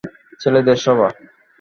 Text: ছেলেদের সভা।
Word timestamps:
ছেলেদের 0.41 0.77
সভা। 0.77 1.07